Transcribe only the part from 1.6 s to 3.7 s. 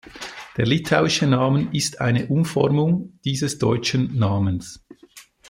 ist eine Umformung dieses